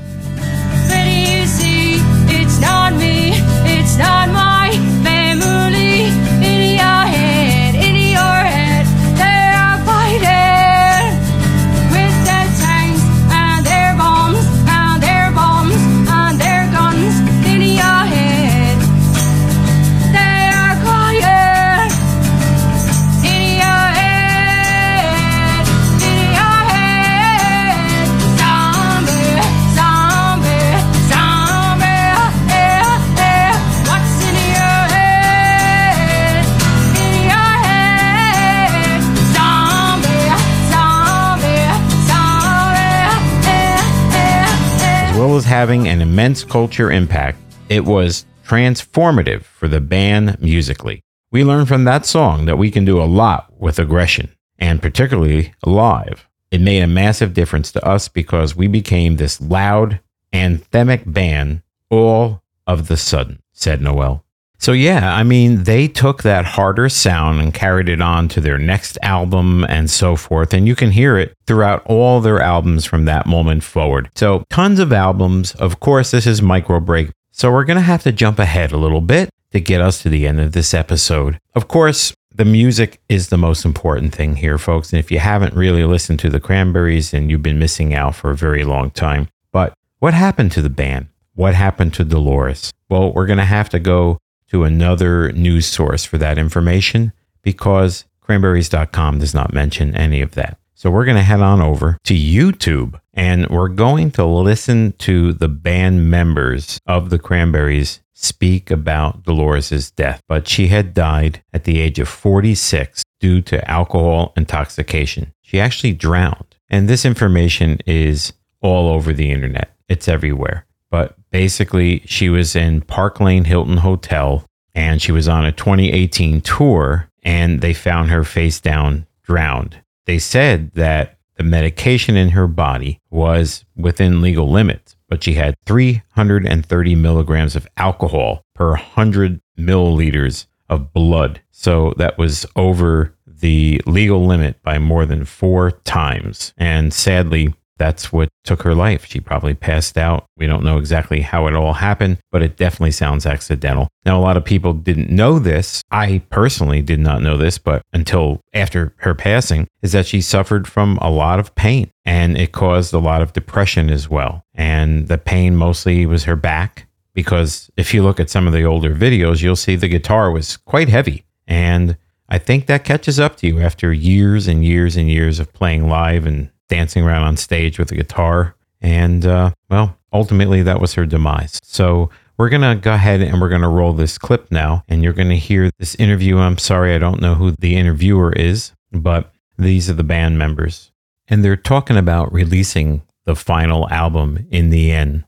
Having 45.44 45.88
an 45.88 46.00
immense 46.00 46.44
culture 46.44 46.90
impact, 46.90 47.38
it 47.68 47.84
was 47.84 48.26
transformative 48.44 49.42
for 49.42 49.68
the 49.68 49.80
band 49.80 50.40
musically. 50.40 51.02
We 51.30 51.44
learned 51.44 51.68
from 51.68 51.84
that 51.84 52.06
song 52.06 52.46
that 52.46 52.58
we 52.58 52.70
can 52.70 52.84
do 52.84 53.02
a 53.02 53.04
lot 53.04 53.52
with 53.58 53.78
aggression, 53.78 54.30
and 54.58 54.80
particularly 54.80 55.52
live. 55.64 56.26
It 56.50 56.60
made 56.60 56.82
a 56.82 56.86
massive 56.86 57.34
difference 57.34 57.72
to 57.72 57.84
us 57.84 58.08
because 58.08 58.56
we 58.56 58.68
became 58.68 59.16
this 59.16 59.40
loud, 59.40 60.00
anthemic 60.32 61.12
band 61.12 61.62
all 61.90 62.42
of 62.66 62.88
the 62.88 62.96
sudden, 62.96 63.40
said 63.52 63.80
Noel. 63.80 64.25
So, 64.58 64.72
yeah, 64.72 65.14
I 65.14 65.22
mean, 65.22 65.64
they 65.64 65.86
took 65.86 66.22
that 66.22 66.44
harder 66.44 66.88
sound 66.88 67.40
and 67.40 67.52
carried 67.52 67.88
it 67.88 68.00
on 68.00 68.28
to 68.28 68.40
their 68.40 68.58
next 68.58 68.98
album 69.02 69.64
and 69.64 69.90
so 69.90 70.16
forth. 70.16 70.54
And 70.54 70.66
you 70.66 70.74
can 70.74 70.90
hear 70.90 71.18
it 71.18 71.34
throughout 71.46 71.84
all 71.86 72.20
their 72.20 72.40
albums 72.40 72.84
from 72.84 73.04
that 73.04 73.26
moment 73.26 73.62
forward. 73.62 74.10
So, 74.14 74.44
tons 74.50 74.78
of 74.80 74.92
albums. 74.92 75.54
Of 75.56 75.80
course, 75.80 76.10
this 76.10 76.26
is 76.26 76.40
Micro 76.40 76.80
Break. 76.80 77.10
So, 77.32 77.52
we're 77.52 77.64
going 77.64 77.76
to 77.76 77.82
have 77.82 78.02
to 78.04 78.12
jump 78.12 78.38
ahead 78.38 78.72
a 78.72 78.78
little 78.78 79.00
bit 79.00 79.30
to 79.52 79.60
get 79.60 79.80
us 79.80 80.02
to 80.02 80.08
the 80.08 80.26
end 80.26 80.40
of 80.40 80.52
this 80.52 80.74
episode. 80.74 81.38
Of 81.54 81.68
course, 81.68 82.14
the 82.34 82.44
music 82.44 83.00
is 83.08 83.28
the 83.28 83.38
most 83.38 83.64
important 83.64 84.14
thing 84.14 84.36
here, 84.36 84.58
folks. 84.58 84.92
And 84.92 84.98
if 85.00 85.10
you 85.10 85.18
haven't 85.18 85.54
really 85.54 85.84
listened 85.84 86.18
to 86.20 86.30
the 86.30 86.40
Cranberries, 86.40 87.10
then 87.10 87.30
you've 87.30 87.42
been 87.42 87.58
missing 87.58 87.94
out 87.94 88.14
for 88.14 88.30
a 88.30 88.36
very 88.36 88.64
long 88.64 88.90
time. 88.90 89.28
But 89.52 89.74
what 90.00 90.12
happened 90.14 90.52
to 90.52 90.62
the 90.62 90.68
band? 90.70 91.08
what 91.36 91.54
happened 91.54 91.94
to 91.94 92.04
Dolores? 92.04 92.72
Well, 92.88 93.12
we're 93.12 93.26
going 93.26 93.38
to 93.38 93.44
have 93.44 93.68
to 93.68 93.78
go 93.78 94.18
to 94.50 94.64
another 94.64 95.32
news 95.32 95.66
source 95.66 96.04
for 96.04 96.18
that 96.18 96.38
information 96.38 97.12
because 97.42 98.04
cranberries.com 98.20 99.18
does 99.18 99.34
not 99.34 99.52
mention 99.52 99.94
any 99.96 100.20
of 100.20 100.32
that. 100.32 100.58
So 100.74 100.90
we're 100.90 101.06
going 101.06 101.16
to 101.16 101.22
head 101.22 101.40
on 101.40 101.62
over 101.62 101.96
to 102.04 102.14
YouTube 102.14 103.00
and 103.14 103.48
we're 103.48 103.68
going 103.68 104.10
to 104.12 104.26
listen 104.26 104.92
to 104.98 105.32
the 105.32 105.48
band 105.48 106.10
members 106.10 106.78
of 106.86 107.08
the 107.08 107.18
Cranberries 107.18 108.00
speak 108.12 108.70
about 108.70 109.22
Dolores's 109.22 109.90
death. 109.90 110.20
But 110.28 110.48
she 110.48 110.68
had 110.68 110.92
died 110.92 111.42
at 111.52 111.64
the 111.64 111.80
age 111.80 111.98
of 111.98 112.08
46 112.08 113.02
due 113.20 113.40
to 113.42 113.70
alcohol 113.70 114.34
intoxication. 114.36 115.32
She 115.40 115.58
actually 115.58 115.92
drowned. 115.94 116.56
And 116.68 116.88
this 116.88 117.04
information 117.04 117.78
is 117.86 118.34
all 118.60 118.88
over 118.88 119.12
the 119.12 119.30
internet. 119.30 119.74
It's 119.88 120.08
everywhere. 120.08 120.66
But 120.96 121.14
basically, 121.30 122.00
she 122.06 122.30
was 122.30 122.56
in 122.56 122.80
Park 122.80 123.20
Lane 123.20 123.44
Hilton 123.44 123.76
Hotel 123.76 124.46
and 124.74 125.02
she 125.02 125.12
was 125.12 125.28
on 125.28 125.44
a 125.44 125.52
2018 125.52 126.40
tour 126.40 127.10
and 127.22 127.60
they 127.60 127.74
found 127.74 128.08
her 128.08 128.24
face 128.24 128.62
down 128.62 129.06
drowned. 129.22 129.82
They 130.06 130.18
said 130.18 130.72
that 130.72 131.18
the 131.34 131.42
medication 131.42 132.16
in 132.16 132.30
her 132.30 132.46
body 132.46 132.98
was 133.10 133.66
within 133.76 134.22
legal 134.22 134.50
limits, 134.50 134.96
but 135.06 135.22
she 135.22 135.34
had 135.34 135.54
330 135.66 136.94
milligrams 136.94 137.54
of 137.54 137.68
alcohol 137.76 138.46
per 138.54 138.70
100 138.70 139.42
milliliters 139.58 140.46
of 140.70 140.94
blood. 140.94 141.42
So 141.50 141.92
that 141.98 142.16
was 142.16 142.46
over 142.56 143.14
the 143.26 143.82
legal 143.84 144.26
limit 144.26 144.62
by 144.62 144.78
more 144.78 145.04
than 145.04 145.26
four 145.26 145.72
times. 145.72 146.54
And 146.56 146.94
sadly, 146.94 147.52
that's 147.78 148.12
what 148.12 148.28
took 148.44 148.62
her 148.62 148.74
life. 148.74 149.06
She 149.06 149.20
probably 149.20 149.54
passed 149.54 149.98
out. 149.98 150.26
We 150.36 150.46
don't 150.46 150.64
know 150.64 150.78
exactly 150.78 151.20
how 151.20 151.46
it 151.46 151.54
all 151.54 151.74
happened, 151.74 152.18
but 152.30 152.42
it 152.42 152.56
definitely 152.56 152.92
sounds 152.92 153.26
accidental. 153.26 153.88
Now, 154.04 154.18
a 154.18 154.22
lot 154.22 154.36
of 154.36 154.44
people 154.44 154.72
didn't 154.72 155.10
know 155.10 155.38
this. 155.38 155.82
I 155.90 156.22
personally 156.30 156.82
did 156.82 157.00
not 157.00 157.22
know 157.22 157.36
this, 157.36 157.58
but 157.58 157.82
until 157.92 158.40
after 158.54 158.94
her 158.98 159.14
passing, 159.14 159.66
is 159.82 159.92
that 159.92 160.06
she 160.06 160.20
suffered 160.20 160.66
from 160.66 160.98
a 161.00 161.10
lot 161.10 161.38
of 161.38 161.54
pain 161.54 161.90
and 162.04 162.36
it 162.36 162.52
caused 162.52 162.94
a 162.94 162.98
lot 162.98 163.22
of 163.22 163.32
depression 163.32 163.90
as 163.90 164.08
well. 164.08 164.44
And 164.54 165.08
the 165.08 165.18
pain 165.18 165.56
mostly 165.56 166.06
was 166.06 166.24
her 166.24 166.36
back 166.36 166.86
because 167.14 167.70
if 167.76 167.92
you 167.92 168.02
look 168.02 168.20
at 168.20 168.30
some 168.30 168.46
of 168.46 168.52
the 168.52 168.64
older 168.64 168.94
videos, 168.94 169.42
you'll 169.42 169.56
see 169.56 169.76
the 169.76 169.88
guitar 169.88 170.30
was 170.30 170.56
quite 170.56 170.88
heavy. 170.88 171.24
And 171.46 171.96
I 172.28 172.38
think 172.38 172.66
that 172.66 172.84
catches 172.84 173.20
up 173.20 173.36
to 173.36 173.46
you 173.46 173.60
after 173.60 173.92
years 173.92 174.48
and 174.48 174.64
years 174.64 174.96
and 174.96 175.10
years 175.10 175.38
of 175.38 175.52
playing 175.52 175.88
live 175.88 176.26
and 176.26 176.50
dancing 176.68 177.04
around 177.04 177.22
on 177.22 177.36
stage 177.36 177.78
with 177.78 177.90
a 177.92 177.94
guitar. 177.94 178.54
And 178.80 179.24
uh, 179.24 179.52
well, 179.70 179.96
ultimately, 180.12 180.62
that 180.62 180.80
was 180.80 180.94
her 180.94 181.06
demise. 181.06 181.60
So 181.62 182.10
we're 182.38 182.48
going 182.48 182.62
to 182.62 182.80
go 182.80 182.94
ahead 182.94 183.22
and 183.22 183.40
we're 183.40 183.48
going 183.48 183.62
to 183.62 183.68
roll 183.68 183.92
this 183.92 184.18
clip 184.18 184.50
now. 184.50 184.84
And 184.88 185.02
you're 185.02 185.12
going 185.12 185.30
to 185.30 185.36
hear 185.36 185.70
this 185.78 185.94
interview. 185.96 186.38
I'm 186.38 186.58
sorry, 186.58 186.94
I 186.94 186.98
don't 186.98 187.20
know 187.20 187.34
who 187.34 187.52
the 187.52 187.76
interviewer 187.76 188.32
is, 188.32 188.72
but 188.92 189.32
these 189.58 189.88
are 189.88 189.94
the 189.94 190.04
band 190.04 190.38
members. 190.38 190.92
And 191.28 191.44
they're 191.44 191.56
talking 191.56 191.96
about 191.96 192.32
releasing 192.32 193.02
the 193.24 193.34
final 193.34 193.88
album 193.90 194.46
in 194.50 194.70
the 194.70 194.92
end 194.92 195.24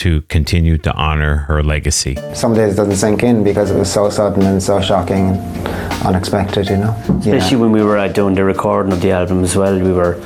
to 0.00 0.22
continue 0.28 0.76
to 0.78 0.92
honor 0.94 1.36
her 1.48 1.62
legacy. 1.62 2.16
Some 2.34 2.54
days 2.54 2.74
it 2.74 2.76
doesn't 2.76 2.96
sink 2.96 3.22
in 3.22 3.44
because 3.44 3.70
it 3.70 3.76
was 3.78 3.92
so 3.92 4.08
sudden 4.10 4.42
and 4.44 4.62
so 4.62 4.80
shocking 4.80 5.30
and 5.30 6.06
unexpected, 6.06 6.68
you 6.70 6.78
know. 6.78 6.94
Yeah. 7.08 7.34
Especially 7.34 7.58
when 7.58 7.72
we 7.72 7.82
were 7.82 7.98
uh, 7.98 8.08
doing 8.08 8.34
the 8.34 8.44
recording 8.44 8.92
of 8.92 9.00
the 9.00 9.10
album 9.12 9.44
as 9.44 9.56
well, 9.56 9.78
we 9.78 9.92
were 9.92 10.16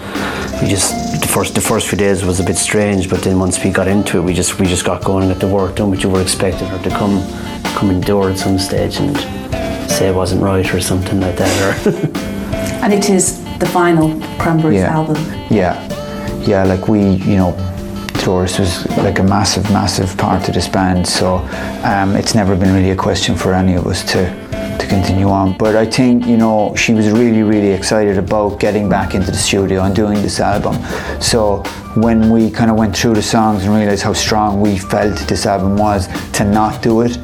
we 0.62 0.68
just 0.68 1.20
the 1.20 1.26
first 1.28 1.54
the 1.54 1.60
first 1.60 1.88
few 1.88 1.98
days 1.98 2.24
was 2.24 2.38
a 2.40 2.44
bit 2.44 2.56
strange, 2.56 3.10
but 3.10 3.22
then 3.22 3.38
once 3.38 3.62
we 3.64 3.70
got 3.70 3.88
into 3.88 4.18
it, 4.18 4.22
we 4.22 4.32
just 4.32 4.60
we 4.60 4.66
just 4.66 4.84
got 4.84 5.02
going 5.04 5.24
and 5.24 5.32
got 5.32 5.40
the 5.40 5.52
work 5.52 5.74
done. 5.76 5.90
But 5.90 6.02
you 6.02 6.08
were 6.08 6.22
expecting 6.22 6.68
her 6.68 6.78
to 6.82 6.90
come 6.90 7.22
come 7.76 7.90
indoor 7.90 8.30
at 8.30 8.38
some 8.38 8.58
stage 8.58 8.98
and 9.00 9.16
say 9.90 10.08
it 10.08 10.14
wasn't 10.14 10.40
right 10.42 10.72
or 10.74 10.80
something 10.80 11.20
like 11.20 11.36
that, 11.36 11.52
or 11.66 12.20
And 12.84 12.92
it 12.92 13.10
is 13.10 13.42
the 13.58 13.66
final 13.66 14.20
Cranberries 14.38 14.80
Yeah. 14.80 14.94
album. 14.98 15.16
Yeah, 15.50 15.74
yeah, 16.46 16.62
like 16.64 16.86
we, 16.86 17.00
you 17.00 17.36
know, 17.36 17.52
Dolores 18.24 18.58
was 18.58 18.86
like 18.96 19.18
a 19.18 19.22
massive, 19.22 19.64
massive 19.70 20.16
part 20.16 20.48
of 20.48 20.54
this 20.54 20.66
band. 20.66 21.06
So 21.06 21.36
um, 21.84 22.16
it's 22.16 22.34
never 22.34 22.56
been 22.56 22.72
really 22.74 22.90
a 22.90 22.96
question 22.96 23.36
for 23.36 23.52
any 23.52 23.74
of 23.74 23.86
us 23.86 24.02
to 24.12 24.44
to 24.78 24.86
continue 24.86 25.28
on. 25.28 25.56
But 25.58 25.76
I 25.76 25.86
think 25.86 26.26
you 26.26 26.36
know 26.36 26.74
she 26.74 26.94
was 26.94 27.10
really, 27.10 27.42
really 27.42 27.70
excited 27.70 28.18
about 28.18 28.58
getting 28.58 28.88
back 28.88 29.14
into 29.14 29.30
the 29.30 29.36
studio 29.36 29.82
and 29.82 29.94
doing 29.94 30.22
this 30.22 30.40
album. 30.40 30.74
So 31.20 31.62
when 31.96 32.30
we 32.30 32.50
kind 32.50 32.70
of 32.70 32.76
went 32.76 32.96
through 32.96 33.14
the 33.14 33.22
songs 33.22 33.64
and 33.64 33.74
realized 33.74 34.02
how 34.02 34.14
strong 34.14 34.60
we 34.60 34.78
felt 34.78 35.16
this 35.28 35.46
album 35.46 35.76
was, 35.76 36.08
to 36.32 36.44
not 36.44 36.82
do 36.82 37.02
it 37.02 37.18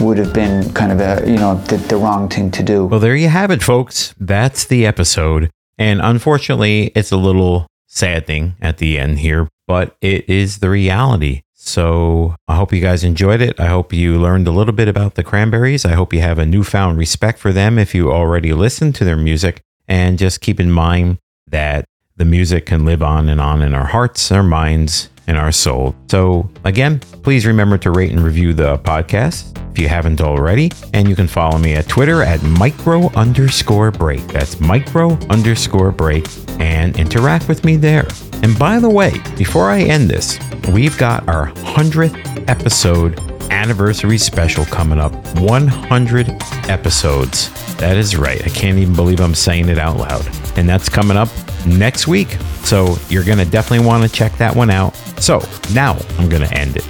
would 0.00 0.18
have 0.18 0.32
been 0.32 0.70
kind 0.74 0.92
of 0.92 1.00
a 1.00 1.28
you 1.28 1.38
know 1.38 1.56
the, 1.68 1.76
the 1.76 1.96
wrong 1.96 2.28
thing 2.28 2.50
to 2.52 2.62
do. 2.62 2.86
Well, 2.86 3.00
there 3.00 3.16
you 3.16 3.28
have 3.28 3.50
it, 3.50 3.62
folks. 3.62 4.14
That's 4.18 4.64
the 4.64 4.86
episode. 4.86 5.50
And 5.78 6.00
unfortunately, 6.00 6.92
it's 6.94 7.12
a 7.12 7.18
little 7.18 7.66
saddening 7.96 8.54
at 8.60 8.78
the 8.78 8.98
end 8.98 9.20
here, 9.20 9.48
but 9.66 9.96
it 10.00 10.28
is 10.28 10.58
the 10.58 10.70
reality. 10.70 11.42
So 11.54 12.36
I 12.46 12.54
hope 12.54 12.72
you 12.72 12.80
guys 12.80 13.02
enjoyed 13.02 13.40
it. 13.40 13.58
I 13.58 13.66
hope 13.66 13.92
you 13.92 14.20
learned 14.20 14.46
a 14.46 14.52
little 14.52 14.74
bit 14.74 14.86
about 14.86 15.14
the 15.14 15.24
Cranberries. 15.24 15.84
I 15.84 15.94
hope 15.94 16.12
you 16.12 16.20
have 16.20 16.38
a 16.38 16.46
newfound 16.46 16.98
respect 16.98 17.38
for 17.38 17.52
them 17.52 17.78
if 17.78 17.94
you 17.94 18.12
already 18.12 18.52
listened 18.52 18.94
to 18.96 19.04
their 19.04 19.16
music. 19.16 19.62
And 19.88 20.18
just 20.18 20.40
keep 20.40 20.60
in 20.60 20.70
mind 20.70 21.18
that 21.48 21.84
the 22.16 22.24
music 22.24 22.66
can 22.66 22.84
live 22.84 23.02
on 23.02 23.28
and 23.28 23.40
on 23.40 23.62
in 23.62 23.74
our 23.74 23.86
hearts, 23.86 24.30
our 24.30 24.42
minds, 24.42 25.08
and 25.26 25.36
our 25.36 25.52
soul. 25.52 25.94
So, 26.08 26.48
again, 26.64 27.00
please 27.22 27.46
remember 27.46 27.78
to 27.78 27.90
rate 27.90 28.12
and 28.12 28.20
review 28.20 28.54
the 28.54 28.78
podcast 28.78 29.56
if 29.72 29.78
you 29.78 29.88
haven't 29.88 30.20
already. 30.20 30.70
And 30.94 31.08
you 31.08 31.16
can 31.16 31.28
follow 31.28 31.58
me 31.58 31.74
at 31.74 31.88
Twitter 31.88 32.22
at 32.22 32.42
micro 32.42 33.10
underscore 33.14 33.90
break. 33.90 34.26
That's 34.28 34.60
micro 34.60 35.18
underscore 35.28 35.92
break 35.92 36.26
and 36.60 36.98
interact 36.98 37.48
with 37.48 37.64
me 37.64 37.76
there. 37.76 38.06
And 38.42 38.58
by 38.58 38.78
the 38.78 38.88
way, 38.88 39.20
before 39.36 39.70
I 39.70 39.80
end 39.80 40.08
this, 40.08 40.38
we've 40.72 40.96
got 40.96 41.28
our 41.28 41.48
100th 41.52 42.48
episode 42.48 43.18
anniversary 43.50 44.18
special 44.18 44.64
coming 44.66 44.98
up 44.98 45.12
100 45.38 46.30
episodes. 46.68 47.76
That 47.76 47.96
is 47.96 48.16
right. 48.16 48.42
I 48.44 48.48
can't 48.48 48.78
even 48.78 48.94
believe 48.94 49.20
I'm 49.20 49.34
saying 49.34 49.68
it 49.68 49.78
out 49.78 49.98
loud. 49.98 50.26
And 50.56 50.68
that's 50.68 50.88
coming 50.88 51.16
up 51.16 51.28
next 51.66 52.06
week. 52.06 52.36
So 52.66 52.96
you're 53.08 53.22
going 53.22 53.38
to 53.38 53.44
definitely 53.44 53.86
want 53.86 54.02
to 54.02 54.08
check 54.08 54.36
that 54.38 54.56
one 54.56 54.70
out. 54.70 54.96
So 55.20 55.40
now 55.72 55.96
I'm 56.18 56.28
going 56.28 56.42
to 56.42 56.52
end 56.52 56.76
it. 56.76 56.82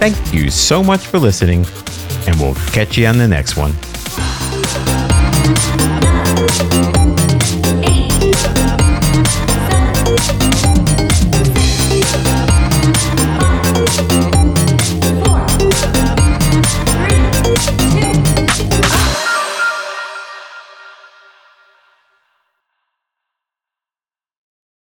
Thank 0.00 0.16
you 0.32 0.50
so 0.50 0.82
much 0.82 1.06
for 1.06 1.18
listening, 1.18 1.66
and 2.26 2.40
we'll 2.40 2.54
catch 2.72 2.96
you 2.96 3.04
on 3.06 3.18
the 3.18 3.28
next 3.28 3.54
one. 3.54 3.74